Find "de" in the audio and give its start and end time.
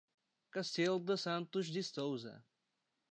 1.69-1.83